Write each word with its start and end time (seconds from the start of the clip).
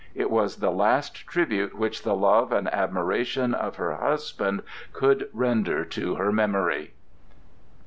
It 0.15 0.31
was 0.31 0.55
the 0.55 0.71
last 0.71 1.27
tribute 1.27 1.75
which 1.75 2.01
the 2.01 2.15
love 2.15 2.51
and 2.51 2.67
admiration 2.73 3.53
of 3.53 3.75
her 3.75 3.93
husband 3.97 4.63
could 4.93 5.29
render 5.31 5.85
to 5.85 6.15
her 6.15 6.31
memory. 6.31 6.95